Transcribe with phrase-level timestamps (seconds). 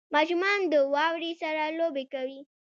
[0.13, 2.39] •ماشومان د واورې سره لوبې کوي.